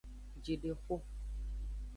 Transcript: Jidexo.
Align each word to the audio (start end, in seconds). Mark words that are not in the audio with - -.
Jidexo. 0.43 0.95